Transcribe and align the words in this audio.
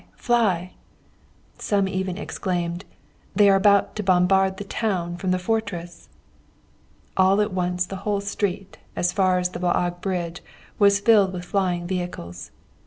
fly!' 0.15 0.73
Some 1.59 1.87
even 1.87 2.17
exclaimed, 2.17 2.85
'They 3.35 3.51
are 3.51 3.55
about 3.55 3.95
to 3.97 4.01
bombard 4.01 4.57
the 4.57 4.63
captured 4.63 4.79
town 4.79 5.17
from 5.17 5.29
the 5.29 5.37
fortress!' 5.37 6.09
All 7.15 7.39
at 7.39 7.53
once 7.53 7.85
the 7.85 7.97
whole 7.97 8.19
street, 8.19 8.79
as 8.95 9.13
far 9.13 9.37
as 9.37 9.49
the 9.49 9.59
Waag 9.59 10.01
bridge, 10.01 10.41
was 10.79 10.99
filled 10.99 11.33
with 11.33 11.45
flying 11.45 11.85
vehicles. 11.85 12.49